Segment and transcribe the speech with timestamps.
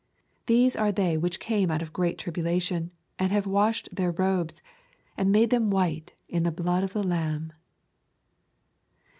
[0.47, 4.59] These are they which came out of great tribulation, and have washed their robes,
[5.15, 7.53] and made them white in the blood of the Lamb.'